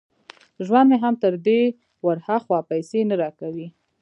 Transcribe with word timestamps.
ژوند 0.65 0.87
مې 0.89 0.97
هم 1.03 1.15
تر 1.23 1.33
دې 1.45 1.61
ور 2.05 2.17
هاخوا 2.27 2.59
پيسې 2.71 2.99
نه 3.09 3.15
را 3.21 3.29
کوي. 3.39 3.67